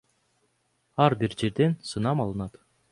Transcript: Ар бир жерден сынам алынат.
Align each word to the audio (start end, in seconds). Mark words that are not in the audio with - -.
Ар 1.05 1.17
бир 1.21 1.39
жерден 1.43 1.79
сынам 1.93 2.27
алынат. 2.27 2.63